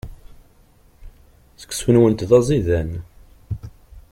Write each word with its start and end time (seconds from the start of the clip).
Seksu-nwent 1.61 2.25
d 2.29 2.31
aẓidan. 2.37 2.91